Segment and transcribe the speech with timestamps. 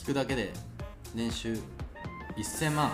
[0.00, 0.50] 聞くだけで
[1.14, 1.58] 年収
[2.34, 2.90] 1000万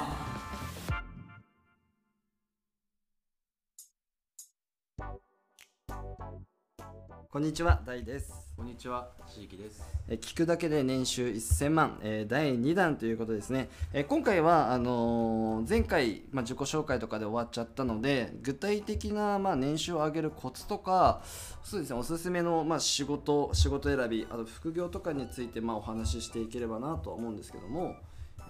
[7.30, 8.45] こんにちは、大です。
[8.56, 13.68] こんにちはしいきですえー聞くだけで年収1000万、えー第2弾ということですね。
[13.92, 21.20] えー今回はあのー前回、まあ、自己紹介とかで終わっちゃったので、具体的な、まあ、年収を上げるコツとか、
[21.62, 27.94] そうですね、おすすめの、まあ、仕事、仕事選び、あと副業とかについて、まあ、お話ししていければなとは思うんですけども、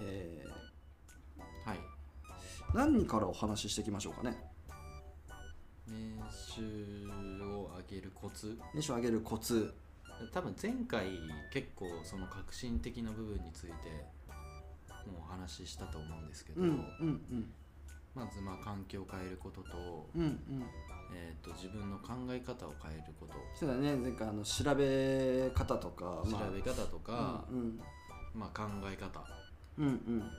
[0.01, 0.45] え
[1.65, 4.39] はいー何からお話ししていきましょうかね。
[5.89, 7.09] 年収
[7.43, 8.57] を上げるコツ？
[8.73, 9.75] 年収を上げるコツ。
[10.33, 11.07] 多分前回
[11.53, 13.73] 結構その革新的な部分について
[15.11, 16.73] もうお話ししたと思うんですけど、うん、う
[17.05, 17.53] ん、
[18.15, 20.23] まずまあ環境を変えることと,、うん。
[20.23, 20.67] うん、うん。
[21.15, 23.35] えー、と自分の考え方を変えること。
[23.55, 27.81] そうだね、前回あの調べ方とか、調べ方とか、うん、うん、
[28.35, 29.25] まあ、考え方。
[29.79, 30.31] うん、うん。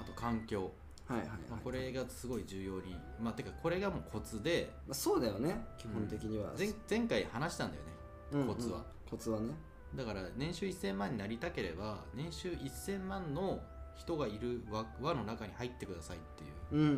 [0.00, 0.70] あと環境、
[1.08, 2.94] はいはいはい、まあ、これがすごい重要に。
[3.20, 5.64] まあてかこれがもうコツでまあ、そうだよね。
[5.78, 7.92] 基本的には、前前回話したんだよね。
[7.94, 7.99] うん
[8.30, 8.84] コツはうん。
[9.10, 9.40] コツは。
[9.40, 9.54] ね。
[9.94, 13.60] だから年収1000万になりたければ年収1000万の
[13.96, 16.50] 人がいる輪輪の中に入ってくださいっていう。
[16.72, 16.94] うんうんうん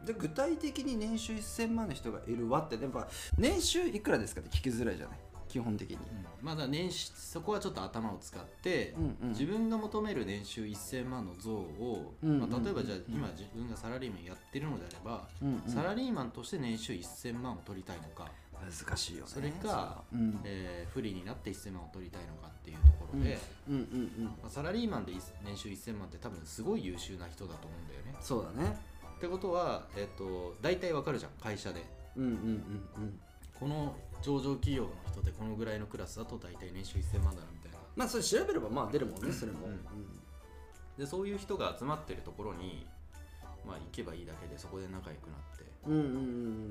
[0.00, 0.06] うん。
[0.06, 5.18] で具体的に年収1000万の人がいるわってやっぱ年収いくらですかって聞きづらいじゃない？
[5.50, 5.98] 基本的に、
[6.40, 9.28] まだ年収そこはちょっと頭を使って、うんうん。
[9.30, 15.70] 自分が求める年収1000万の像を、うんまあ、例えばじゃあうん今自分がサラリーマンやってるのであれば、うんうん。
[15.70, 20.40] サラリーマンとして年収1000万を取りたいのか、難しいよねそれかそうん。
[20.44, 23.84] えー不利になって1000万を取りたいのかっていうところで、うんうんう
[24.22, 24.24] ん。
[24.24, 28.14] まあ、サラリーマンでい年収1000万って多分すごい優秀な人だと思うんだよね。
[28.20, 28.78] そうだね。
[29.16, 31.84] ってことは、えっと大体わかるじゃん会社で。
[32.16, 33.20] うんうんうんうん
[33.60, 37.78] この上場企業の人でこのぐらいのクラスだと大体年収1000万だなみたいな。
[37.94, 39.78] まあそれ調べればまあ出るもんねそれも、うん。
[40.98, 42.86] でそういう人が集まってるところに、
[43.66, 45.64] まあ、行けばいいだけでそこで仲良くなって。
[45.86, 46.04] うんうんう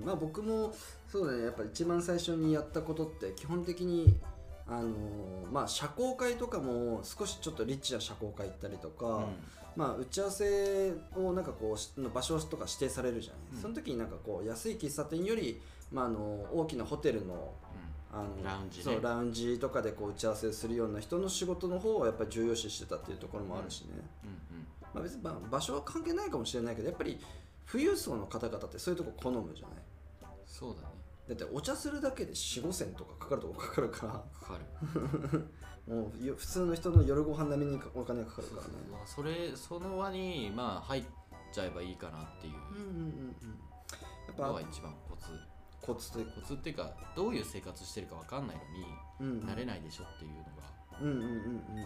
[0.02, 0.74] んまあ僕も
[1.08, 1.46] そうだね。
[1.46, 4.20] やっぱ一番最初にやったことって基本的に
[4.68, 9.28] あのーまあ社交会とかも少しちょっとリッチな社交会行ったりとか、
[9.76, 13.62] まあ打ち合わせをなんかこうしの場所とか指定されるじゃない、うん。
[13.62, 15.60] その時になんかこう安い喫茶店より、
[15.92, 16.20] まあ、あの
[16.54, 17.54] 大きなホテルの
[18.12, 18.84] あのラウンジね。
[18.84, 23.90] そうラウンジとかでこう打ち合わせするような人の仕事の方をやっぱり重要視してたっていうところもあるしね、
[24.24, 24.66] うんうん。
[24.94, 27.20] まあ、別にまあ場所は関係ないかもしれないけどやっぱり
[27.72, 29.78] 富裕層の方々ってそういうとこ好むじゃない？
[30.46, 30.88] そうだね。
[31.30, 34.14] だってお茶するだけで4 5千とかかかるとこかかるから。
[34.14, 34.58] かか
[35.32, 35.46] る。
[35.88, 38.74] もうよ普通の人の夜ご飯並みにお金がかかるからね。
[38.92, 41.04] まあ、それその輪にまあ入っ
[41.52, 42.54] ちゃえばいいかなっていう。
[42.54, 43.60] うんうんうんうん。
[44.42, 45.28] やっぱ一番コツ
[45.94, 48.58] コツというかコツっていうかどういう生活してるか分かんない
[49.20, 49.48] のにうん。
[49.48, 50.50] 慣れないでしょっていうのが、
[51.02, 51.28] うんうんうんうん。
[51.28, 51.86] うん。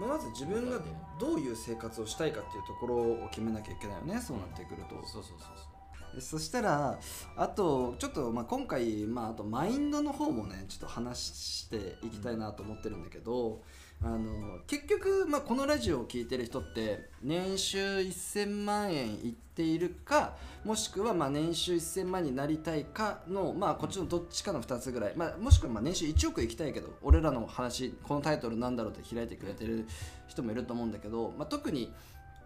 [0.00, 0.78] まあ、まず自分が
[1.18, 6.14] どういう生活をしたいかっていうところを決めなきゃいけないよねそうなってくると、そうそうそうそう。
[6.14, 6.98] でそしたら
[7.36, 13.62] あとちょっとまあ今回、まあ、あとマインドの方もねちょっと話していきたいなと思ってるんだけど、
[14.02, 29.88] あの結局、まあ、このラジオを聴いてる人って年収1000万円いっているかもしくはまあ年収1000万になりたいかの、まあ、こっちのどっちかの2つぐらい、まあ、もしくはまあ年収1億いきたいけど俺らの話このタイトルなんだろうって開いてくれてる
[30.28, 31.92] 人もいると思うんだけど、まあ、特に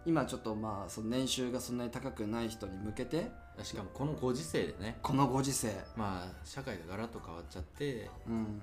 [0.06, 3.30] 今ちょっとまあその年収がそんなに高くない人に向けて
[3.62, 4.98] しかもこのご時世でね。
[5.02, 8.62] このご時世、まあ社会がガラッと変わっちゃってうん、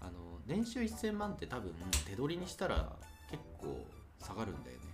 [0.00, 0.12] あの
[0.46, 1.72] 年収1000万って多分
[2.06, 2.92] 手取りにしたら
[3.30, 3.86] 結構
[4.20, 4.84] 下がるんだよね。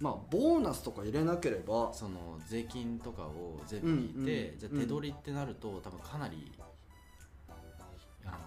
[0.00, 1.92] まあボーナスとか入れなければ。
[1.92, 6.52] その税金とかを全部引いて、うんうんじゃあ手取りってなると多分かなり
[8.24, 8.38] あ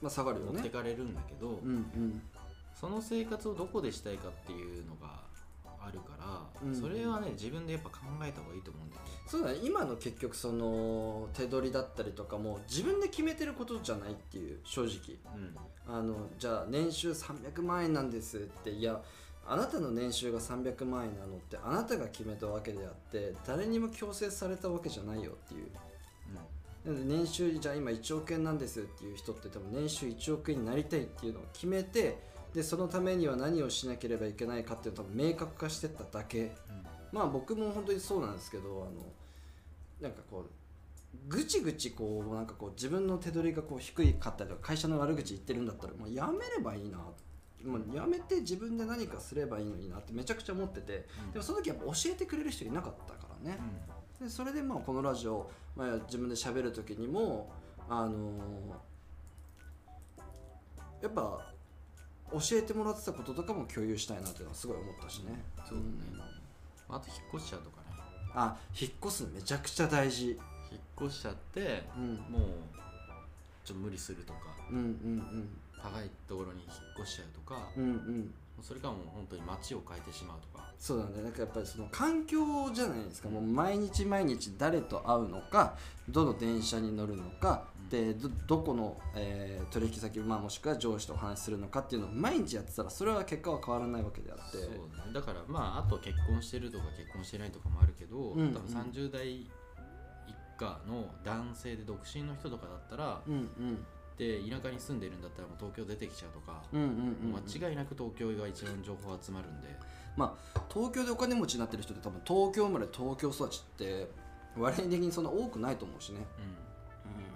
[0.00, 2.22] まあ下がるよの持ってねかれるんだけど、うんうん。
[2.74, 5.20] その生活をどこでしたいかっていうのが
[5.86, 9.08] あるから、うんそれはね自分でやっぱ考えた方がいいと思うんだよね。
[9.26, 9.58] そうだね。
[9.62, 15.16] 今の結局その手取りだったりとかも自分で決めてることじゃないっていう正直。
[15.34, 15.56] うん。
[15.86, 19.02] あのじゃあ年収300万円なんですっていや
[19.46, 25.70] あなたの年収が300万円なのってあなたが決めたわけであって誰にも強制されたわけじゃないよっていう。
[26.84, 32.18] なので年収じゃあ今1億円なんですっていう人って多分年収1億円になりたいっていうのを決めて
[32.54, 36.52] でそのためには何をしなければいけないかっていうのを多分明確化してっただけ。
[37.10, 39.06] まあ僕も本当にそうなんですけどあの
[40.00, 51.06] なんかこうぐちぐちこうなんかこう自分の手取りがこう低いかったりとか会社の悪口言ってるんだったらもうやめればいいなもうやめて自分で何かすればいいのになってめちゃくちゃ思ってて。
[51.26, 51.32] うん。
[51.32, 53.58] でもその時やっぱ教えてくれる人いなかったからね、
[54.20, 57.50] でそれでまあこのラジオ、まあ、自分で喋る時にも
[57.88, 58.92] あのー
[61.02, 61.52] やっぱ
[62.32, 65.42] 教えてもらってたこととかも共有したいなっていうのはすごい思ったしね。
[65.68, 66.22] そうだね
[66.88, 67.96] あと引っ越しちゃうとかね。
[68.34, 70.30] あ引っ越すのめちゃくちゃ大事。
[70.30, 70.38] 引っ
[71.06, 72.14] 越しちゃってうん。
[72.30, 72.42] もう
[73.64, 74.40] ちょっと無理するとか
[74.70, 75.48] うんうん
[75.80, 76.70] 高いところに引っ
[77.00, 77.90] 越しちゃうとか、うんうん。
[77.90, 80.64] うんそれかもう本当に街を変えてしまうとか。
[80.78, 81.22] そうだね。
[81.22, 83.28] なんかやっぱりその環境じゃないですか。
[83.28, 85.74] もう毎日毎日誰と会うのか
[86.08, 94.58] どの電車に乗るのか、うんでどどこの、えー取引先、まあ、もしくは上司とお話しするのかっていうのを毎日やってたらそれは結果は変わらないわけであって。
[94.58, 95.12] そうだね。
[95.12, 98.52] だからまああと結婚してるとか結婚してないとかもあるけど、んうん。
[98.54, 99.50] 多分30代以
[100.58, 103.84] 下の男性で独身の人とかだったら、うんうん。
[104.16, 107.42] で田舎に住んでるんだったらもう東京出てきちゃうとか、うんうんうん。
[107.60, 109.68] 間違いなく東京が一番情報集まるんで、
[110.16, 114.08] まあ東京でお金持ちになってる人って多分東京生まれ東京育ちって
[114.56, 116.18] 割合的にそんな多くないと思うしね。
[116.18, 116.71] うん、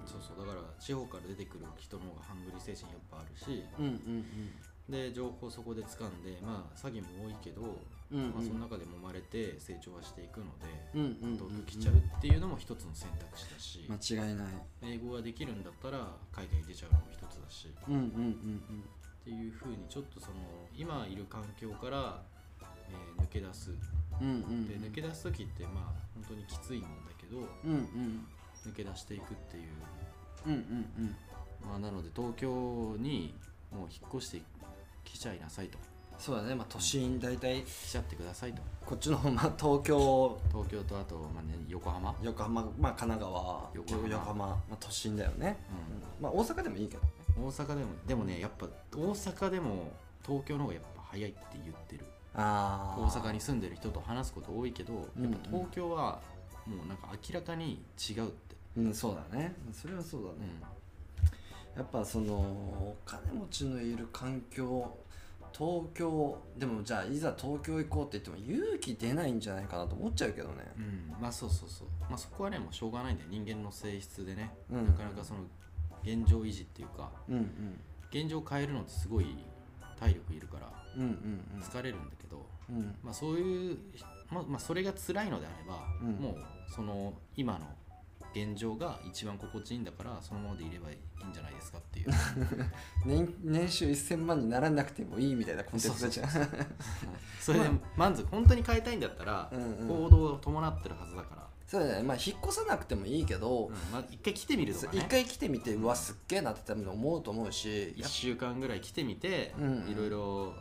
[0.06, 4.24] そうそうだから地方から出てくる人の方がハングリー精神やっぱあるしうんうん
[4.88, 7.62] で情報そこで掴んでまあ詐欺も多いけど、
[8.12, 8.30] うんうん。
[8.30, 14.46] まあ、その中でも生まれて成長はしていくので、うんうんうん東京来ちゃうっていうのも一つの選択肢だし、間違いない。
[14.82, 18.84] 英語ができるんだったら海外に出ちゃうのも一つだしっうんうんうん。
[19.24, 20.34] ていうふうにちょっとその
[20.72, 22.22] 今いる環境から、
[22.88, 23.72] えー抜け出す。
[24.20, 24.68] うんうんうん。
[24.68, 26.86] で抜け出す時ってまあ本当にきついんだ
[27.18, 28.26] けどうんうん。
[28.64, 29.72] 抜け出していくっていう
[30.46, 30.60] うんうん
[30.98, 31.16] うん。
[31.68, 33.34] まあなので東京に
[33.72, 34.42] もう引っ越して
[35.04, 35.78] きちゃいなさいと。
[36.18, 36.54] そうだね。
[36.54, 38.62] まあ都心大体来ちゃってくださいと。
[38.84, 44.08] こっちの方 まあ東京東京とあと、まあね、横浜、横浜まあ神奈川横浜。
[44.08, 45.58] 横浜、まあ、都心だよね、
[46.20, 47.02] うまあ大阪でもいいけど
[47.38, 49.90] 大阪でもでもねやっぱ大阪でも
[50.24, 52.06] 東京の方がやっぱ早いって言ってる。
[52.38, 56.20] あ大阪に住んでる人と話すこと多いけどうんやっぱ東京は
[56.66, 59.54] もうなんか明らかに違うって、うんそうだね。
[59.72, 60.60] それはそうだね、
[61.76, 64.96] やっぱそのお金持ちのいる環境
[65.56, 70.54] 東京でもじゃあいざ東京行こうって言っても勇気出ないんじゃないかなと思っちゃうけどね。
[70.76, 70.84] うん。
[70.84, 70.86] う
[71.18, 73.30] んまあそうそうそう、まあ、そこはねもうしょうがないんだよ。
[73.30, 74.86] 人間の性質でね、うん。
[74.86, 75.40] なかなかその
[76.02, 77.80] 現状維持っていうかうんうん。
[78.10, 79.26] 現状を変えるのってすごい
[79.98, 80.70] 体力いるから
[81.60, 82.94] 疲れるんだけど、うんうん。
[83.02, 83.78] まあ、そういう、
[84.30, 86.12] まあまあ、それが辛いのであれば、うん。
[86.22, 86.36] もう
[86.70, 87.66] その今の
[88.36, 90.96] 現状が一番心地いいんだからそのままでいればいい
[91.30, 92.10] んじゃないですかっていう。
[93.06, 96.28] 年年収1000万にならなくてもいいみたいなコンテンツじゃん。
[97.40, 102.02] そ れで満足本当に変えたいんだったら、うんうん行動を伴ってるはずだから、そうだね。
[102.02, 103.74] まあ引っ越さなくてもいいけど、うん。
[103.92, 104.98] まあ、一回来てみるとかね。
[104.98, 107.94] 一回来てみてうわすっげえなって多分思うと思うし。
[107.96, 109.88] 1週間ぐらい来てみて、うんうん。
[109.88, 110.54] いろいろ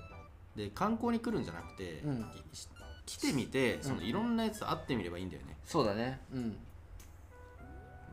[0.55, 2.25] で観光に来るんじゃなくて、うん。
[2.53, 2.69] し
[3.05, 4.03] 来てみてそのうん。
[4.03, 6.21] いろんなやつ会ってみればいいんだよね、そうだね。
[6.33, 6.57] うん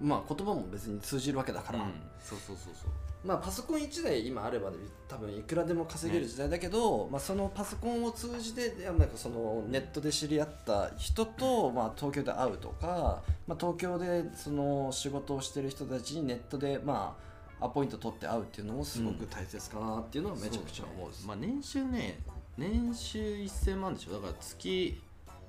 [0.02, 1.92] まあ言葉も別に通じるわけだから、うん。
[2.20, 2.90] そうそうそうそう。
[3.24, 4.76] まあパソコン1台今あればね
[5.08, 17.16] 多分いくらでも稼げる時代だけど、まあ、そのパソコンを通じてでなんかそのネットで知り合った人と、まあ、東京で会うとか、まあ、東京でその仕事をしてる人たちにネットでま
[17.60, 22.18] あアポイント取って会うっていうのもすごく大切かなっていうのはめちゃくちゃ思うです、まあ、年収ね
[22.58, 24.12] 年収1000万でしょ。
[24.12, 25.00] だから月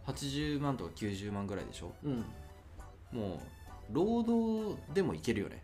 [0.07, 1.91] 80万とか90万ぐらいでしょ。
[2.03, 2.25] うん。
[3.11, 3.39] もう
[3.91, 5.63] 労働でもいけるよね。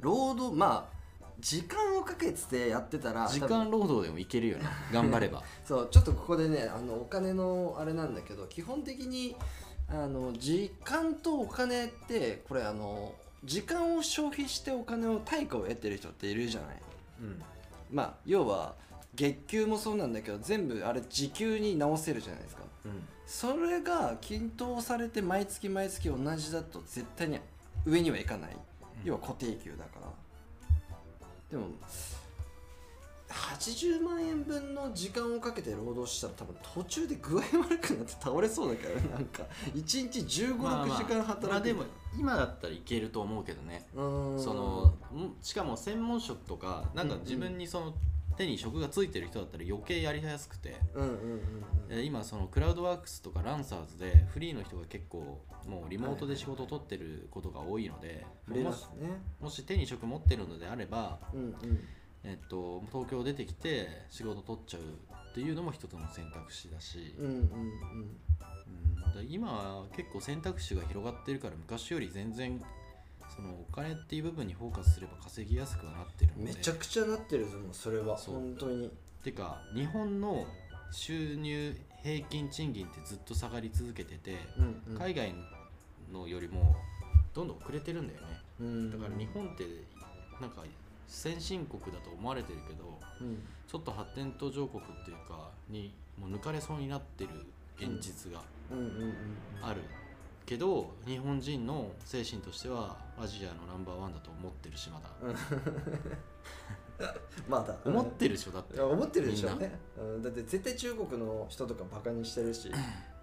[0.00, 0.96] 労働まあ
[1.40, 4.64] 時間をかけてやってたら時間労働でもいけるよね。
[4.92, 5.42] 頑張れば。
[5.64, 9.36] そうちょっとここでねあのお金のあれなんだけど基本的に
[9.88, 16.82] あの時間とお金ってこれあの時間を消費してお金を対価を得てる人っているじゃない。
[17.20, 17.42] うん。
[17.90, 18.74] まあ要は
[19.14, 22.62] 月給もそうなんだけど全部あれ時給に直せるじゃないですか。
[22.62, 22.65] うん
[23.26, 27.38] それが均等されて毎月毎月同じだと絶対に
[27.84, 28.56] 上にはいかない、
[29.04, 30.06] 要は固定給だから。
[31.50, 31.68] でも
[33.28, 39.42] 80万円分の時間をかけて労働したら多分途中で具合悪くなって倒れそうだから なんか
[39.74, 41.50] 1日1 5まあまあ6時間働く。
[41.50, 41.84] まあでも
[42.16, 43.88] 今だったらいけると思うけどね。
[43.94, 47.94] そのんしかも専門職とかなんか自分にその
[48.36, 50.76] 手に職がついてる人だったら余計やりやすくて。
[50.94, 51.40] うんうんうんうん。
[51.88, 59.22] え今そのクラウドワークスとかランサーズでフリーの人が結構もうリモートで仕事を取ってることが多いので、触れもしますね。
[59.40, 61.54] もし手に職持ってるのであれば、うんうん。
[62.24, 69.28] えっと、東京出てきて仕事取っちゃうっていうのも一つの選択肢だし、うんうんうん。
[69.28, 72.60] 今は結構選択肢が広がってるから昔より全然
[73.34, 76.52] そのお金っていう部分にフォーカスすれば稼ぎやすくはなってるので。
[76.52, 78.34] めちゃくちゃなってるぞもうそれはそう。
[78.34, 78.90] 本当に。
[79.22, 80.46] てか日本の
[80.92, 84.98] 収入平均賃金ってずっと下がり続けてて、うんうん。
[84.98, 85.34] 海外
[86.12, 86.76] のよりも
[87.34, 88.26] どんどん遅れてるんだよね。
[88.60, 89.64] うんだから日本って
[90.40, 90.62] なんか
[91.08, 93.38] 先進国だと思われてるけどうん。
[93.66, 97.30] ちょっと発展途上国っていうかにもう抜かれそうになってる
[97.76, 98.40] 現実が
[98.70, 99.14] うんうんうん。
[99.60, 99.82] ある
[100.46, 105.10] けど日本人の精神としてはアジアのナンバーワンだと思ってる島だ、
[107.48, 107.76] まだ。
[107.84, 108.80] 思ってるでしょだって。
[108.80, 112.70] 思ってるでしょうね、うん、だって絶対中国の人とかバカにしてるし。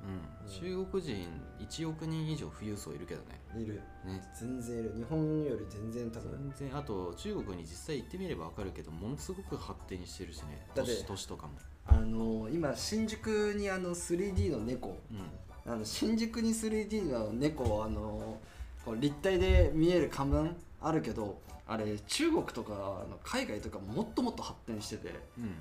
[0.03, 0.05] う
[0.45, 1.25] ん、中国人
[1.59, 3.41] 1億人以上富裕層いるけどね。
[3.57, 3.75] いる。
[4.03, 4.21] ね。
[4.37, 4.93] 全然いる。
[4.97, 6.77] 日本より全然多分全然。
[6.77, 10.67] あと中国に実際行ってみれば分かるけどものすごく発展してるしね。
[10.75, 11.53] だって都市都市とかも。
[11.85, 15.19] あの今新宿にあの 3D の猫うん
[15.65, 18.39] あの新宿に 3D の猫あの
[18.85, 22.77] こう立体で見える看板あるけどあれ中国とかあ
[23.09, 25.55] の海外とかもっともっと発展しててうん。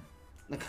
[0.48, 0.66] なんか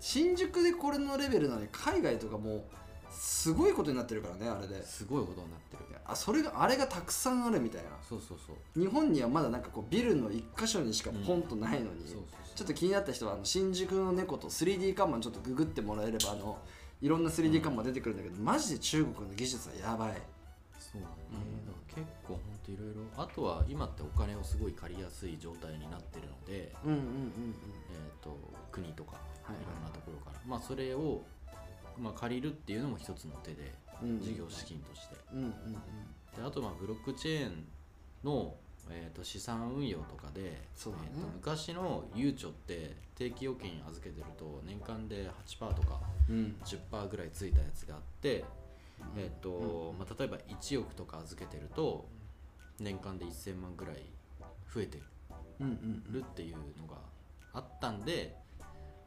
[0.00, 2.62] 新宿でこれのレベルなのに海外とかもう
[3.10, 4.84] すごいことになってるからねあれで。
[4.84, 7.90] すごいことになってるあそれがあれがたくさんあるみたいな。
[8.08, 8.80] そうそうそう。
[8.80, 16.58] 日本にはまだなんかこうビルの一箇所にしかポンとないのに、ちょっと気になった人はあの新宿の猫と 3D 看板ちょっとググってもらえればあの
[17.00, 20.22] いろんな 3D 看板出てくるんだけど、マジで中国の技術はやばい。
[20.78, 21.14] そうだね、
[21.66, 27.04] だから結構ほんといろいろあとは今ってお金をすごい借りやすい状態になってるので、うんうんうん
[27.92, 28.38] えー、と
[28.72, 29.12] 国とか
[29.42, 29.64] はいい。
[29.74, 31.22] ろんなところから、まあそれを、
[31.98, 34.20] まあ、借りるっていうのも一つの手でうんうん。
[34.20, 35.16] 事業資金として。
[35.34, 35.52] うんうん。
[35.72, 35.78] で
[36.42, 37.64] あとまあブロックチェーン
[38.24, 38.54] の、
[38.90, 40.50] えー、と資産運用とかで、ね。
[40.52, 40.92] えーと
[41.34, 46.36] 昔のゆうちょって定期預金預けてると年間で8%とかうん。
[46.36, 48.44] うん10%ぐらいついたやつがあって、
[49.16, 52.06] えーとまあ、例えば1億とか預けてると
[52.80, 53.96] 年間で1000万ぐらい
[54.72, 54.98] 増えて
[55.60, 56.96] うんうんるっていうのが
[57.52, 58.36] あったんで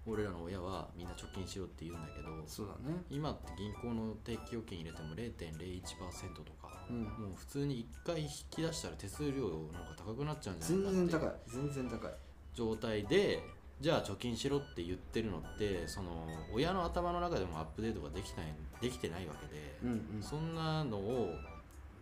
[0.06, 3.04] 俺らの親はみんな貯金しろって言うんだけどそうだね。
[3.10, 7.04] 今って銀行の定期預金入れても0.01%とかうん。
[7.04, 11.30] もう普通に1回引き出したら手数料なんか高くなっちゃうんじゃない全然高い。
[11.30, 12.12] かって全然高い。
[12.54, 13.44] 状態で
[13.80, 20.24] じゃあ貯金しろって言ってるのってその親の頭の中でもアップデートができないできてないわけで、うんうん。
[20.24, 21.34] そんなのを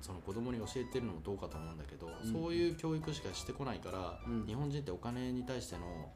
[0.01, 2.31] その子供に教えてるのもどうかと思うんだけど、うん。
[2.31, 4.45] そういう教育しかしてこないから、うん。
[4.47, 6.09] 日本人ってお金に対しての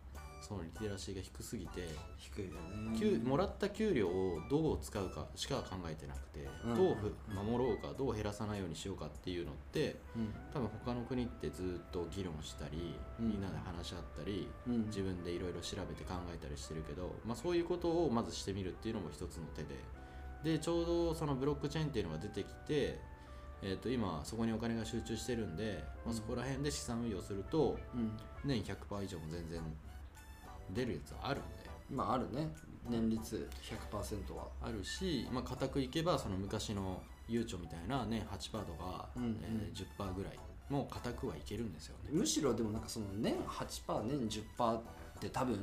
[0.44, 3.00] そのリテラシーが低すぎて、低いよね。
[3.00, 6.76] 給もらった給料をどう使うかしか考えてなくて、うん。
[6.76, 10.34] どうふ守ろうかどう減らさないようにしようかっていうのってうん。
[10.54, 13.30] 多分他の国ってずっと議論したり、うん。
[13.30, 14.86] みんなで話し合ったりうん。
[14.88, 19.80] 自分でいろいろ調べて考えたりしてるけど、まあ、そういうことをまずしてみるっていうのも一つの手で。
[20.44, 23.00] でちょうどそのブロックチェーンっていうのが出てきて、
[23.62, 28.12] えー、と今そこにお金が集中してるんで、まあ、うんそこら辺で資産運用するとうん。
[28.44, 29.62] 年100%以上も全然
[30.72, 32.50] 出るやつはあるんでまああるね。
[32.90, 33.50] 年率
[33.92, 34.48] 100%は。
[34.62, 39.40] あるし、まあ、固くいけばその昔のゆうちょみたいな年8%とか、うんうん。
[39.44, 40.40] えー10%ぐらい
[40.70, 42.10] も固くはいけるんですよね。
[42.12, 44.82] むしろでもなんかその年8%年10%っ
[45.20, 45.60] て多分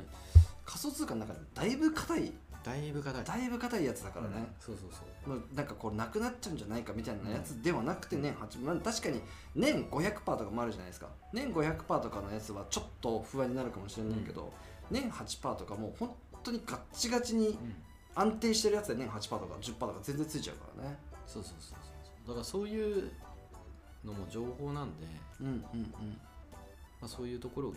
[0.64, 2.32] 仮想通貨の中でもだいぶ硬い。
[2.62, 3.24] だいぶ硬い。
[3.24, 5.34] だいぶ硬いやつだからね、そうそうそう。
[5.34, 9.20] もうなんかこうなくなっちゃうんじゃないかみたいなやつではなくて年8、まあ、確かに
[9.54, 11.08] 年500%とかもあるじゃないですか。
[11.32, 14.52] 年500%とかのやつはちょっと不安になるかもしれないけど、
[14.90, 17.56] 年8%とかもう本当にガッチガチにうん。
[18.14, 20.98] 安定してるやつで年8%とか10%とか全然ついちゃうからね。
[21.26, 21.78] そうそうそう
[22.24, 23.10] そうだからそういう
[24.04, 25.06] のも情報なんで、
[25.40, 25.62] うんうん
[27.00, 27.68] まあ、そういうところ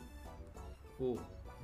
[1.00, 1.15] を、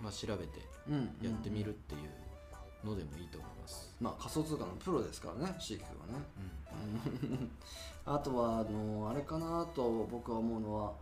[0.02, 6.26] まあ、調べてうんうんやってみるっていうのでもいいと思います、まあ仮想通貨のプロですからねシーキ君はね。
[7.26, 7.52] うん。
[8.14, 10.94] あとはあのあれかなと僕は思うのは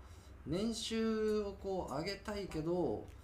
[0.46, 3.17] 年収をこう上げたいけどや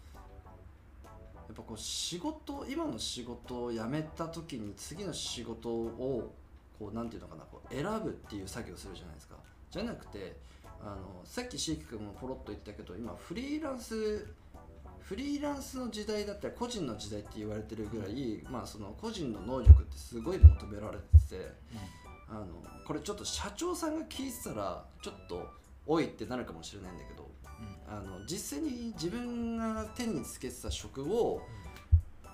[1.53, 6.33] っぱこう仕事今の仕事を辞めた時に次の仕事を
[6.77, 9.36] こうなんていうのかなこう選ぶっていう作業をするじゃないですか。
[9.72, 10.36] じゃなくて
[10.81, 14.27] あのさっきシーキ君もポロッと言ったけど今フリーランス
[15.00, 21.51] フリーランスの時代だったら個人の時代って言われてるぐらい、まあ、その個人の能力ってすごい求められてて
[22.29, 22.45] あの
[22.86, 25.45] これちょっと社長さんが聞いてたらちょっと
[25.86, 27.29] おいってなるかもしれないんだけど
[27.94, 31.42] あの実際に自分が手につけてた職を、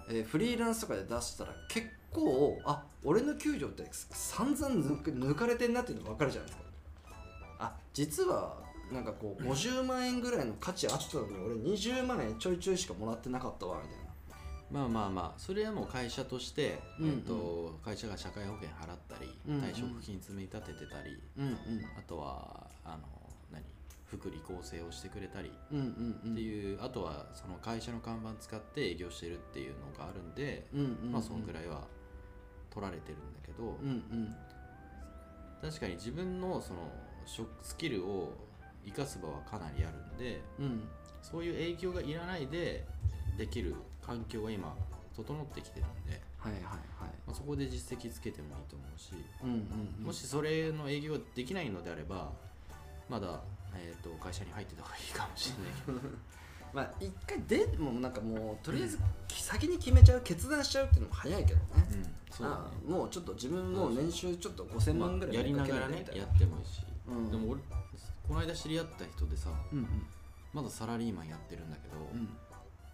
[0.09, 6.69] えーフリーランスとかで出したら結構あ俺の給料って散々抜かれてんなっていうのが分かるじゃないですか。
[7.59, 8.57] あ実は
[8.91, 14.09] なんかこう50万円ぐらいの価値あったのに俺20万円ちょいちょいしかもらってなかったわみたいな。
[14.71, 17.11] まあまあまあそれはもう会社として、うんうん。
[17.11, 19.61] えっと会社が社会保険払ったり、うんうん。
[19.63, 21.55] 退職金積み立ててたりうんうん。
[21.97, 23.18] あとはあの何
[24.09, 30.67] 福利厚生をしてくれたりっていう、あとはその会社の看板使って営業してるっていうのがあるんで、
[31.11, 31.87] まあそんぐらいは
[32.71, 34.35] 取られてるんだけど、うんうん。
[35.61, 36.91] 確かに自分のその
[37.25, 38.33] 職スキルを
[38.85, 40.87] 生かす場はかなりあるんでうん。
[41.21, 42.85] そういう影響がいらないで
[43.37, 44.75] できる環境が今
[45.15, 46.73] 整ってきてるんで、はいはいはい。
[47.27, 49.11] まあ、そこで実績つけてもいいと思うし、
[49.43, 50.05] うんうんうん。
[50.05, 52.31] もしそれの営業ができないのであれば
[53.09, 53.41] まだ、
[53.75, 56.09] えー、と会社に入ってた方がいいかもしれないけど。
[56.71, 58.99] まあ一回でもうなんかもうとりあえず
[59.29, 62.63] 先に決めちゃう決断しちゃうっていうのも早いけどね、うんそうだね。
[62.87, 67.31] もうちょっと自分も年収ちょっと5000ま万ぐらいあやりながらねやってもいいし、うん。
[67.31, 67.61] でも俺
[68.27, 70.05] この間知り合った人でさうんうん。
[70.53, 72.29] まだサラリーマンやってるんだけど、うん。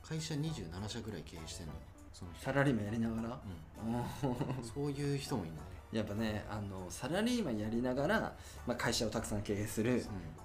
[0.02, 1.80] 会社27社ぐらい経営してんのよ。
[2.14, 3.40] その人、サラリーマンやりながら、
[3.84, 5.62] うん、 そういう人もいるの。
[5.62, 5.68] ね、
[5.98, 8.34] やっぱねあのサラリーマンやりながら、
[8.68, 10.04] まあ、会社をたくさん経営する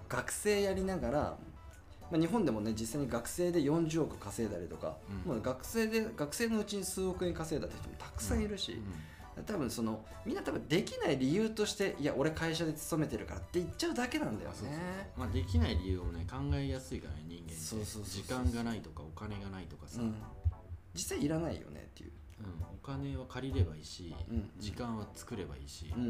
[0.08, 1.20] 学生やりながら、
[2.10, 5.32] まあ、日本でもね実際に学生で40億稼いだりとか、うん。
[5.32, 8.82] もう学生で学生のうちに数億円稼いだって人もたくさんいるし、うん
[9.46, 14.78] 多分そのみんな多分できない理由としていや俺会社で勤めてるからって言っちゃうだけなんだよそうそうね
[15.16, 18.10] まあ、できない理由をね考えやすいからね人間って。
[18.10, 20.14] 時間がないとかお金がないとかさ、うん。
[20.92, 22.10] 実際いらないよねっていう。
[22.10, 22.19] うん
[22.72, 26.00] お金は借りればいいし、うん時間は作ればいいし、だか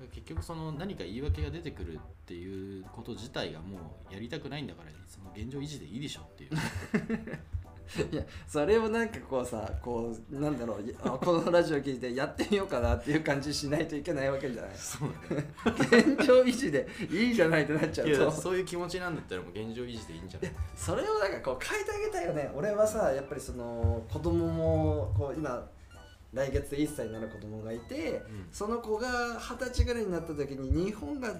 [0.00, 6.50] ら結局その何か言い訳が出てくるっていうこと自体がもうやりたくないんだからその現状維持でいいでしょっていう
[8.12, 14.70] いやそれをなんかこうさこうなんだろうこのラジオ聞いてやってみようかなっていう感じしないといけないわけじゃない。
[14.74, 15.08] そう
[15.70, 18.30] 現状維持でいいじゃないってなっちゃうと。
[18.30, 20.52] そういう気持ちなんだったらもう現状維持でいいんじゃない？
[20.74, 22.50] それをなんかこう変えてあげたいよね。
[22.54, 25.68] 俺はさやっぱりその子供もこう今
[26.32, 28.46] 来月で1歳になる子供がいて、うん。
[28.50, 31.32] その子が二十歳ぐらいになった時に日本が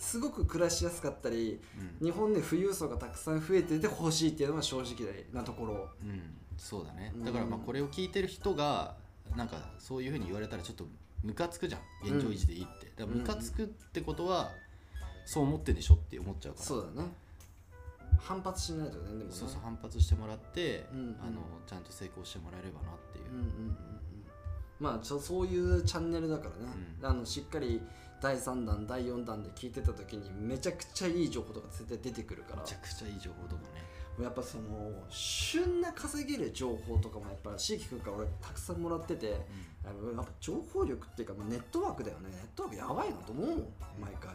[0.00, 1.60] すごく暮らしやすかったり
[2.00, 5.90] うん、日本で富裕層がたくさん増えててほしいっていうのが正直なところ。
[6.02, 6.22] うん、
[6.56, 7.12] そうだね。
[7.14, 7.24] うん。
[7.24, 8.96] だからまあこれを聞いてる人が
[9.36, 10.86] なんかそういうふうに言われたらちょっと
[11.22, 11.82] ムカつくじゃん。
[12.02, 14.50] 現状維持でいいって、だからムカつくってことは
[15.26, 16.66] そう思ってんでしょって思っちゃうから。
[16.66, 17.08] そうだね。
[18.18, 19.26] 反発しないとねでもね。
[19.28, 21.16] そうそう反発してもらって、うんうん。
[21.22, 23.76] あのちゃんと成功してもらえればなっていう、うんうんうんうん。
[24.80, 27.06] まあちょそういうチャンネルだからね、うん。
[27.06, 27.82] あのしっかり
[28.20, 32.62] 第3弾第4弾で聞いてた時にめちゃくちゃいい情報とか絶対出てくるから。
[32.62, 33.90] めちゃくちゃいい情報とかね。
[34.22, 39.40] やっぱその旬な稼げる情報とかもやっぱ椎木君から俺たくさんもらってて
[39.82, 42.28] あのやっぱ情報力っていうかまあネットワークだよね。
[42.30, 43.56] ネットワークやばいなと思うもん
[43.98, 44.34] 毎回。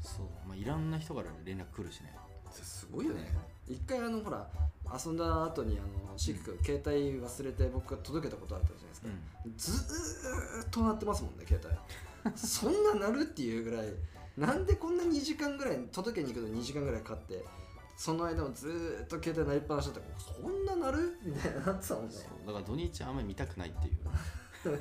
[0.00, 2.16] そう、まあ、いろんな人から連絡来るしね。
[2.50, 3.30] すごいよね。
[3.68, 4.46] 一回あのほら
[4.92, 9.08] 遊んだ後にあの椎木君携帯忘れて僕が届けたことあったじゃないですか、
[9.56, 11.74] ずーっと鳴ってますもんね携帯
[12.36, 13.86] そんな鳴るっていうぐらい
[14.36, 16.48] なんでこんな2時間ぐらい届けに行くの？
[16.48, 17.44] に2時間ぐらいかかって
[17.96, 21.18] その間もずーっと携帯鳴りっぱなしだったからそんな鳴る？
[21.22, 22.12] みたいになってたもんね。
[22.12, 23.94] そうだから土日あんまり見たくないっていう。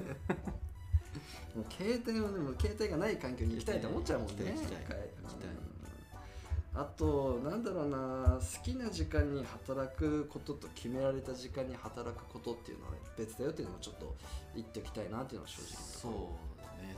[1.56, 5.50] もう携帯をでも携帯がない環境に行きたいと思っちゃうもんね行きたい行きたい一回行きたい。
[5.50, 6.82] うん。
[6.82, 14.16] あとなんだろうな好きな時間に働くことと決められた時間に働くことっていうのは別だよっていうのもちょっと
[14.56, 15.68] 言っておきたいなっていうのは正直
[16.02, 16.53] そう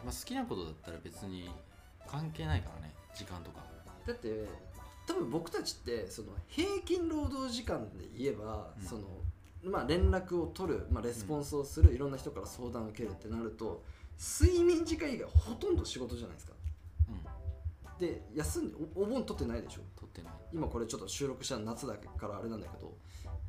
[0.05, 1.49] まあ、好きなことだったら別に
[2.07, 3.65] 関係ないからね時間とか
[4.05, 4.47] だって
[5.07, 8.85] 多分僕たちってその平均労働時間で言えば、うん。
[8.85, 9.03] その
[9.63, 13.83] まあ、連絡を取る、まあ、レスポンスをする、いろんな人から相談を受けるってなると
[14.15, 16.53] 睡眠時間以外ほとんど仕事じゃないですか。
[17.09, 18.07] うん。
[18.07, 19.81] で休んでおお盆取ってないでしょ？
[19.95, 20.33] 取ってない。
[20.53, 22.95] 今これちょっと収録したの夏だからあれなんだけど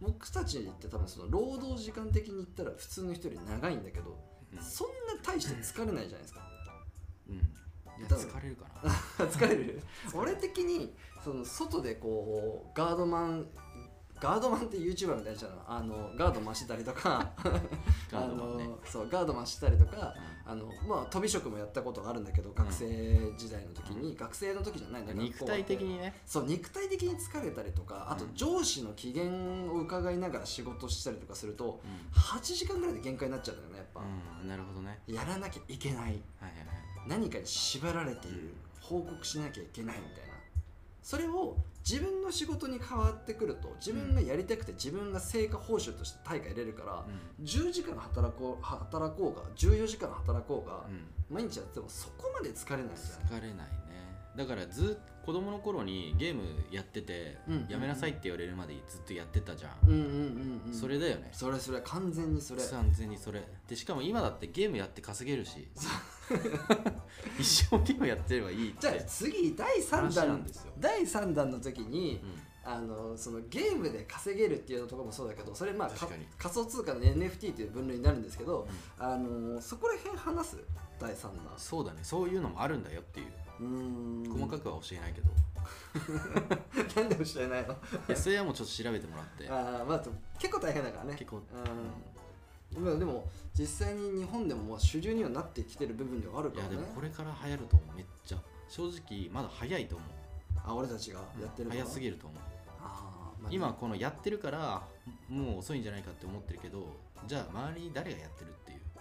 [0.01, 4.19] 僕たちって多分その労働時間的に言ったら普通の人より長いんだけど、
[4.55, 4.63] うん。
[4.63, 6.46] そんな大して疲れないじゃないですか
[7.29, 7.57] うん。
[8.05, 8.91] 疲れるかな。
[9.27, 9.83] 疲れる。
[10.15, 13.47] 俺的にその外でこうガードマン
[14.21, 15.63] ガードマンって YouTuber みたいな人なの。
[15.67, 17.31] あのガード回してたりとか。
[18.11, 18.65] ガードマンね。
[18.65, 20.15] あのそうガード回してたりとか。
[20.49, 22.87] あのまあ飛び職もやったことがあるんだけど学生
[23.37, 26.15] 時代の時に、学生の時じゃないんだうん肉体的にね。
[26.25, 28.07] そう肉体的に疲れたりとか。
[28.11, 28.35] あとうん。
[28.35, 29.25] 上司の機嫌
[29.71, 34.05] を伺いながら仕事したりとかするとう8時間ぐらいで限界になっちゃうんだよねやっぱ、ん、
[34.43, 35.01] うん、なるほどね。
[35.07, 36.01] やらなきゃいけない。
[36.01, 36.23] はいはいはい。
[37.09, 38.55] 何かに縛られている。
[38.89, 40.36] 報告しなきゃいけないみたいな
[41.07, 41.57] それを
[41.89, 47.05] 自分の仕事に変わってくると自分がやりたくて自分が成果報酬として対価入れるから、
[47.45, 53.39] 10時間働こう働こうが14時間働こうが、うん、うん毎日やってもそこまで疲れないじゃん。
[53.39, 53.86] 疲れないね
[54.37, 60.73] だからずっ子供の頃にゲームやってて、うんやめなさいって言われるまでずっとやってたじゃん、うんうんうんうん。
[60.73, 61.31] それだよね。
[61.33, 62.63] それそれ完全にそれ。
[62.63, 63.43] 完全にそれ。
[63.67, 65.67] でしかも今だってゲームやって稼げるし。
[67.41, 68.83] 一生ゲームやってればいいって。
[68.83, 70.73] じゃあ次第3話な弾んですよ。
[70.79, 72.27] 第3弾の時に、う
[72.69, 75.91] あのそのゲームで稼げるっていうところもそうだけどそれまあ
[76.37, 78.69] 仮想通貨の NFT という分類になるんですけど、
[78.99, 80.57] あのそこら辺話す？
[80.99, 82.01] 第3弾ん、そうだね。
[82.03, 83.27] そういうのもあるんだよっていう。
[83.61, 83.67] うー
[84.29, 84.33] ん。
[84.33, 85.31] 細かくは教えないけど。
[87.01, 87.75] なんでも知らないの
[88.09, 89.49] ？SAR もちょっと調べてもらって。
[89.49, 90.03] ああまあ
[90.39, 91.15] 結構大変だからね。
[91.17, 91.39] 結構。
[92.75, 92.85] うん。
[92.85, 93.29] まあでも
[93.59, 96.75] 実際に日本でも主流にはなってきてる部分ではあるいからね。
[96.75, 97.97] やでもこれから流行ると思う。
[97.97, 98.39] めっちゃ。
[98.69, 100.09] 正直まだ早いと思う。
[100.65, 102.41] あ俺たちがやってるから早すぎると思う。
[102.81, 104.83] あー、まあ、今このやってるから
[105.29, 108.53] もう遅いんじゃないかって思ってるけどじゃあ周りに誰がやってるっ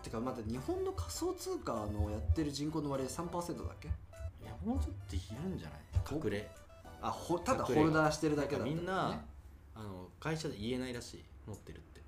[0.06, 3.88] てかまだ日本の仮想通貨のやってる人口の割合3%だっけ？
[3.88, 3.92] い
[4.46, 5.80] やもうちょっといるんじゃない？
[6.24, 6.48] 隠れ。
[7.02, 9.20] あほただホルダーしてるだけだみんな、ね
[9.78, 12.02] あの会社で言えないらしい持ってるって、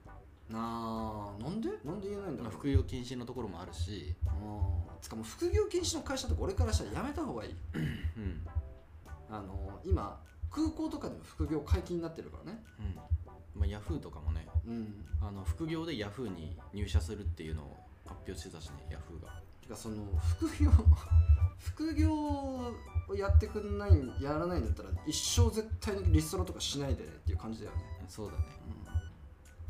[0.50, 1.68] なあなんで？
[1.84, 2.44] なんで言えないんだろう。
[2.44, 4.16] まあ副業禁止のところもあるし。
[4.26, 7.56] うんつかもう副業禁止の会社とか俺からしたらやめた方がいい。
[7.76, 8.48] うん。
[9.30, 12.64] あの今空港とかでも副業解禁になってるからね。
[12.80, 12.96] うん。
[13.60, 14.48] まあ、ヤフーとかもね。
[14.66, 15.06] うん。
[15.22, 17.78] あの副業でヤフーに入社するっていうのを
[18.08, 19.32] 発表してたしねヤフーが。
[19.62, 19.96] てかその
[20.40, 20.72] 副業
[21.60, 23.92] 副業をやってくんない
[24.22, 28.46] やらないんだったら一生絶対にリストラとかしないでねっていう感じだよね、そうだね。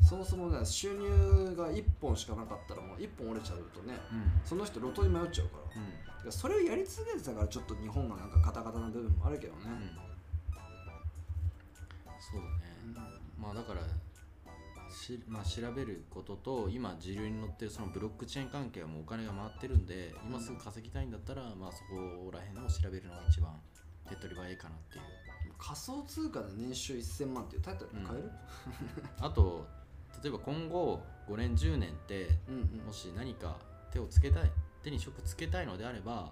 [0.01, 4.31] そもそもね収入が1本しかなかったらもう1本折れちゃうとねうん。
[4.45, 5.81] その人路頭に迷っちゃうから。
[5.81, 5.87] うん。
[6.21, 9.71] てかそれをやり続けてたからちょっと日本がなんかカタカタな部分もあるけどね、うん。
[12.19, 12.77] そうだね。
[13.37, 13.81] まあだから
[14.97, 23.51] し、まあ、調べることと今時流に乗ってるそのブロックチェーン関係はもうお金が回ってるんで今すぐ稼ぎたいんだったら、まあそこら辺を調べるのが一番
[24.09, 25.03] 手っ取り早いかなっていう。
[25.57, 28.31] 仮想通貨で年収1000万っていうタイトルで買える、
[29.19, 29.67] あと
[30.23, 32.85] 例えば今後5年10年ってうん、うん。
[32.85, 33.57] もし何か
[33.91, 34.51] 手をつけたい
[34.83, 36.31] 手に職つけたいのであれば、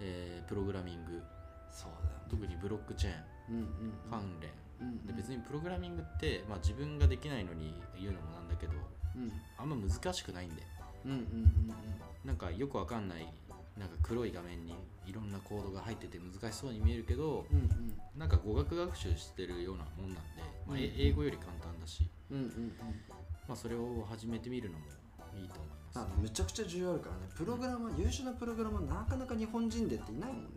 [0.00, 1.22] えープログラミング。
[1.70, 2.24] そうだよね。
[2.28, 3.24] 特にブロックチェーン。
[3.50, 4.56] うんうん関連うん。
[4.56, 4.69] うん
[5.06, 8.72] で別にプログラミングって、まあ、自分ができないのに言うのもなんだけど
[9.16, 9.32] うん。
[9.58, 10.62] あんま難しくないんで。
[11.04, 11.74] うんうんうん
[12.24, 13.32] なんかよくわかんない
[13.78, 14.74] なんか黒い画面に
[15.06, 18.18] いろんなコードが入ってて難しそうに見えるけどうんうん。
[18.18, 22.72] なんか語学学習してるようなもんなんで、まあ、英語より簡単だし、うんうんうん。
[23.48, 24.84] まあ、それを始めてみるのも
[25.34, 27.22] いいと思いあます、めちゃくちゃ重要あるからね。
[27.34, 30.50] プログラマー優秀なプログラマーなかなか日本人でっていないもんね。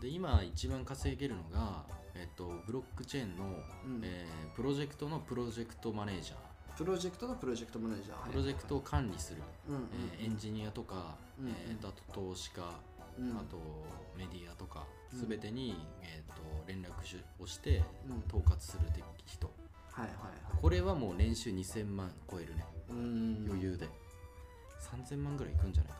[0.00, 1.84] で今一番稼げるのが、
[2.20, 4.00] えっと、ブロックチェーンの、うん。
[4.04, 6.36] えープロジェクトのプロジェクトマネージャー。
[6.76, 8.30] プロジェクトのプロジェクトマネージャー。
[8.30, 9.82] プロジェクトを管理する、うんうん。
[10.18, 11.52] えーエンジニアとか、うんうん。
[11.52, 12.62] えーとあと投資家、
[13.18, 13.30] うん。
[13.32, 13.56] あと
[14.18, 15.28] メディアとかうん。
[15.28, 18.22] 全てに、えー、と連絡しをしてうん。
[18.28, 18.80] 統括する
[19.24, 19.46] 人。
[19.92, 20.14] はいはい
[20.60, 22.64] これはもう年収2000万超えるね。
[22.90, 23.46] うん。
[23.48, 23.88] 余裕で。
[24.80, 25.98] 3000万ぐらいいくんじゃないか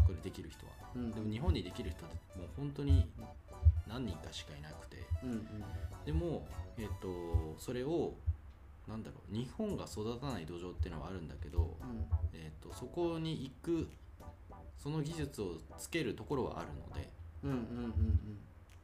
[0.00, 0.04] な。
[0.06, 0.72] これできる人は。
[0.96, 1.12] うん。
[1.12, 3.06] でも日本にできる人ってもう本当に
[3.92, 4.96] 何人かしかいなくて。
[5.22, 5.40] うんうん。
[6.04, 6.46] でも、
[6.78, 8.14] えっとそれを
[8.88, 11.76] なんだろう日本が育たない土壌っていうのはあるんだけど、
[12.32, 13.88] えっとそこに行く
[14.78, 17.08] その技術をつけるところはあるので
[17.44, 17.84] うんうんうん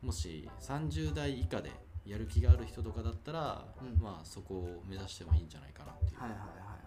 [0.03, 0.07] うん。
[0.07, 1.73] もし30代以下で
[2.07, 4.01] やる気がある人とかだったら、うん。
[4.01, 6.79] まあそこを目指してもいいんじゃないかなっていう、はいはいはいはいはい。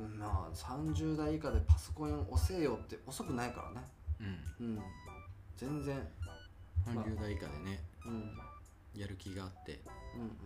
[0.00, 3.86] うんまあ30代以下でパソコン押せよって遅くないからね。
[4.60, 4.66] うん。
[4.66, 4.82] うん
[5.58, 6.08] 全然。
[6.86, 7.82] 30代以下でね。
[8.06, 8.12] うん。
[8.12, 8.30] うん
[8.94, 9.80] やる気があって。
[10.16, 10.36] うん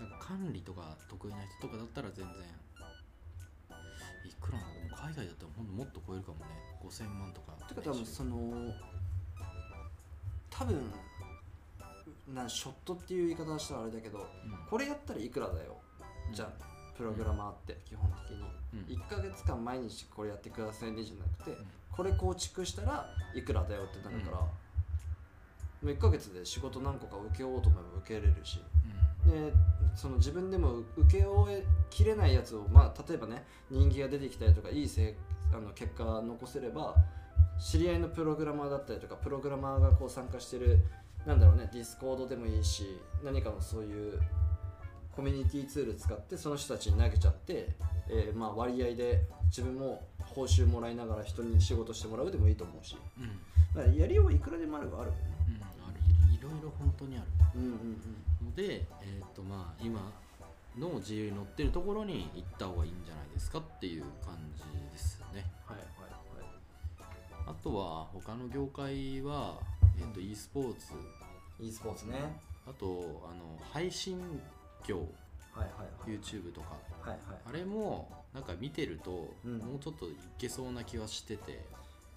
[0.00, 2.34] なんか管理とか得意な人とかだったら全然。
[4.24, 4.74] いくらなの？
[4.74, 6.44] でも海外だったらほんともっと超えるかもね。
[6.84, 7.52] 5000万とか。
[7.66, 8.72] てか多分その
[10.50, 10.92] 多分
[12.28, 14.24] なショットっていう言い方をしたらあれだけどうん。
[14.68, 15.76] これやったらいくらだよ。
[16.28, 16.34] うん。
[16.34, 16.64] じゃあ
[16.96, 18.44] プログラマーって基本的に。
[18.74, 19.02] うん。
[19.02, 21.58] 1ヶ月間毎日これやってくださいねじゃなくて
[21.92, 24.50] これ構築したらいくらだよってなるから、も
[25.82, 28.60] う1ヶ月で仕事何個か受けようと思えば受けれるし。
[29.26, 29.52] で
[29.94, 35.14] その自分でも請け負いきれないやつを、まあ、例えばね人気が出てきたりとかいいせい
[35.54, 36.96] あの結果を残せれば
[37.60, 40.80] 知り合いのプログラマーだったりとかプログラマーがこう参加してる
[41.26, 44.20] なんだろうねディスコードでもいいし何かのそういう
[45.14, 47.76] コミュニティツール使ってその人たちに投げちゃって、
[48.08, 52.96] えーまあ割合で自分も報酬もらいながら人に仕事してもらうでもいいと思うし。
[53.18, 53.24] うん。
[53.24, 53.30] うん
[53.74, 55.20] だからやりようはいくらでもあるはあるよね。
[55.48, 55.98] うんある。
[56.34, 57.26] いろいろ本当にある。
[57.56, 58.46] うんうんうん。
[58.46, 60.12] ので、えーとまあ、今
[60.78, 64.62] の自由に乗ってるところに行った方がいいんじゃないですかっていう感じ
[64.92, 65.50] ですね。
[65.66, 65.86] はいはい
[66.36, 66.46] はい。
[67.46, 69.58] あとは他の業界は、
[69.98, 70.92] えー、と e スポーツ
[71.60, 72.16] e スポーツね。
[72.66, 74.18] あとあの配信
[74.86, 75.06] 業
[75.54, 76.18] はいはいはい。
[76.18, 76.76] YouTube とか。
[77.02, 77.18] はいはい。
[77.46, 79.58] あれもなんか見てると、うん。
[79.58, 81.64] もうちょっといけそうな気はしてて。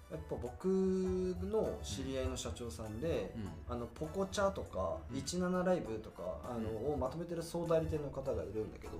[0.08, 3.34] やっぱ僕の知り合いの社長さんで、
[3.68, 3.74] うん。
[3.74, 5.18] あのポコチャとかうん。
[5.18, 8.92] 17ライブとか、あのをまとめてる総代理店の方がいるんだけど、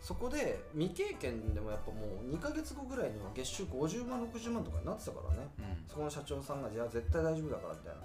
[0.00, 5.48] そこで未経験でもやっぱもう2ヶ月後ぐらいには月収50万60万とかになってたからね。
[5.58, 5.88] うん。
[5.88, 8.00] そこの社長さんが「いや絶対大丈夫だから」みたいな。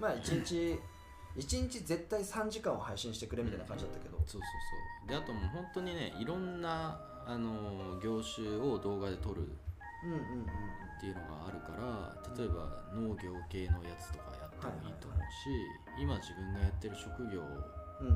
[0.00, 0.80] まあ1日
[1.36, 4.44] 1日絶対3時間は配信してくれみたいな感じだったけど、そうそうそ
[5.06, 5.08] う。
[5.08, 9.48] であともう本当にねいろんなあの業種を動画で撮る
[10.04, 17.40] うんうんうんっていうのがあるから例えば農業系のやつとかやってもいいと思うし、今自分がやってる職業
[18.00, 18.10] うんう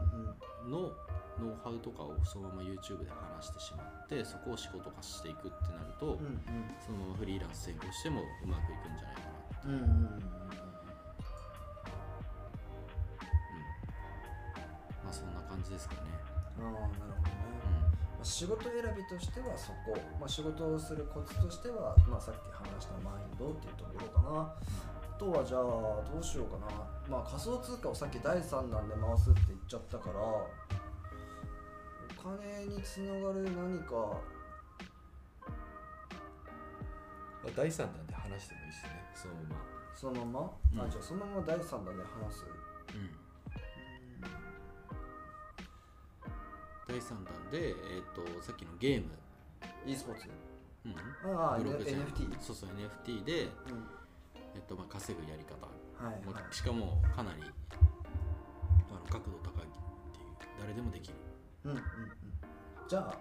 [0.68, 0.70] ん。
[0.70, 0.90] の
[1.38, 6.40] ノウハウとかをそのまま YouTube で話してしまってそこを仕事化していくってなると、うんうん。
[6.80, 9.20] そのままフリーランス専攻してもうまくいくんじゃないか
[9.66, 10.63] な、うんうんうんうん
[15.64, 16.00] じですかね、
[16.60, 17.34] ああなるほどね、
[18.16, 24.54] まあ仕事選びとしてはそこ、まあ、仕事をするコツとしては、まあ、さっき話したマインドっていうところかな。
[25.14, 26.72] あとはじゃあどうしようかな。
[27.08, 30.48] まあ仮想通貨をさっき第3弾で回すって言っちゃったからお
[32.20, 34.20] 金につながる何か。
[37.54, 38.90] 第3弾で話してもいいですね。
[39.14, 39.60] そのまま。
[39.94, 40.88] そのまま、うん。
[40.88, 42.44] あじゃあそのまま第3弾で話す。
[42.94, 43.23] うん
[46.94, 49.10] 第3弾で、えー、とさっきのゲーム、
[49.84, 50.28] e スポーツ？
[50.86, 51.36] うん。
[51.36, 53.82] ああ NFT そうそう NFT で、うん。
[54.54, 55.66] えっとまあ、稼ぐやり方。
[55.98, 56.54] はいはい。
[56.54, 59.66] しかもかなりあの角度高いっ
[60.12, 61.14] ていう誰でもできる。
[61.64, 61.84] うんうんうん。
[62.88, 63.18] じゃあ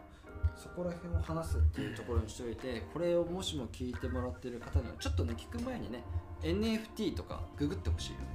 [0.55, 6.03] そこら辺を話すっていうところにしておいてこれをもしも聞いてもらってる方にはちょっとね聞く前にね
[6.43, 8.25] NFT とかググってほしいよね、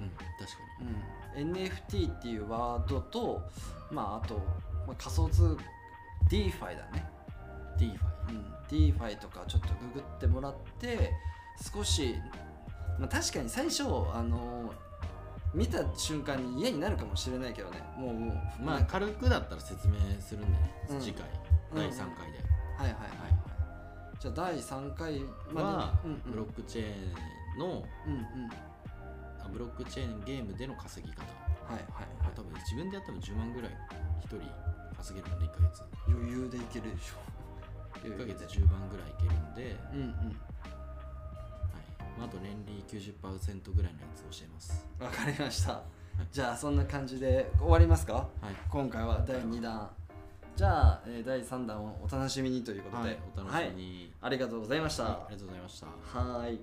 [0.00, 0.26] うん確か
[0.80, 3.42] うん、NFT っていうワードと
[3.90, 4.34] まああと、
[4.86, 5.56] まあ、仮想通
[6.28, 7.04] DeFi だね、
[7.78, 11.12] に DeFi うん、DeFi とかちょっとググってもらって
[11.74, 12.14] 少し、
[12.98, 14.72] まあ、確かに最初あの
[15.52, 17.82] 見た瞬間に嫌になるかもしれないけどね。
[17.96, 21.00] もうもうまあ軽くだったら説明するんでね、うん。
[21.00, 21.26] 次回。
[21.72, 21.76] うん。
[21.78, 22.38] 第3回で、
[22.78, 24.20] はいはいはいはい。
[24.20, 25.20] じゃあ第3回
[25.52, 26.20] までは、うんうん。
[26.30, 27.66] ブロックチェーンの
[28.06, 28.50] うんうん。
[28.52, 28.69] あ
[29.48, 31.22] ブロックチェーンゲームでの稼ぎ方。
[31.22, 32.34] はいはいはい。
[32.34, 33.70] 多分自分でやっても10万ぐらい
[34.22, 34.38] 1人
[34.96, 35.82] 稼げるので1ヶ月。
[36.08, 37.16] 余裕でいけるでしょ。
[38.06, 40.06] 1ヶ月10万ぐらいいけるんで、うんうん。
[40.08, 40.36] はい。
[42.18, 44.86] まあ、あと年利90%ぐらいのやつ教えます。
[44.98, 45.82] わかりました。
[46.32, 48.14] じゃあそんな感じで終わりますか？
[48.14, 48.26] はい。
[48.68, 49.90] 今回は第2弾。
[50.56, 54.32] じゃあ、えー第3弾をお楽しみにということで、はい、お楽しみに、はい。
[54.32, 55.86] ありがとうございました、はいありがとうございました。
[55.86, 56.60] はーい